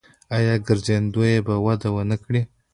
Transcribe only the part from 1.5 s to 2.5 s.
وده ونه کړي؟